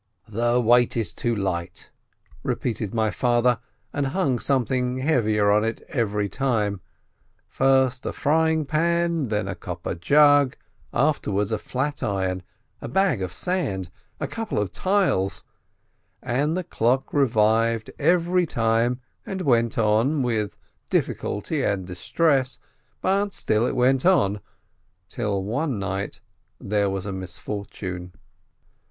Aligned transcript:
"The 0.27 0.59
weight 0.59 0.97
is 0.97 1.13
too 1.13 1.35
light," 1.35 1.91
repeated 2.41 2.91
my 2.91 3.11
father, 3.11 3.59
and 3.93 4.07
hung 4.07 4.39
something 4.39 4.97
heavier 4.97 5.51
onto 5.51 5.67
it 5.67 5.81
every 5.89 6.27
time, 6.27 6.81
first 7.47 8.07
a 8.07 8.11
frying 8.11 8.65
pan, 8.65 9.27
then 9.27 9.47
a 9.47 9.53
copper 9.53 9.93
jug, 9.93 10.55
afterwards 10.91 11.51
a 11.51 11.59
flat 11.59 12.01
iron, 12.01 12.41
a 12.81 12.87
bag 12.87 13.21
of 13.21 13.31
sand, 13.31 13.91
a 14.19 14.25
couple 14.27 14.57
of 14.57 14.71
tiles— 14.71 15.43
and 16.39 16.57
the 16.57 16.63
clock 16.63 17.13
revived 17.13 17.91
every 17.99 18.45
THE 18.45 18.53
CLOCK 18.53 18.65
121 18.65 18.97
time 18.97 19.01
and 19.31 19.41
went 19.43 19.77
on, 19.77 20.23
with 20.23 20.57
difficulty 20.89 21.61
and 21.63 21.85
distress, 21.85 22.57
but 23.01 23.33
still 23.35 23.67
it 23.67 23.75
went— 23.75 24.03
till 25.09 25.43
one 25.43 25.77
night 25.77 26.21
there 26.59 26.89
was 26.89 27.05
a 27.05 27.13
misfortune. 27.13 28.13